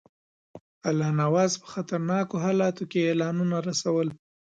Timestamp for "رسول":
3.69-4.07